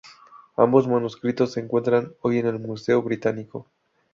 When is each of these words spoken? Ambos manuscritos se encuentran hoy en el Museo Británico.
Ambos 0.57 0.87
manuscritos 0.87 1.51
se 1.51 1.59
encuentran 1.59 2.15
hoy 2.21 2.39
en 2.39 2.47
el 2.47 2.57
Museo 2.57 3.03
Británico. 3.03 3.67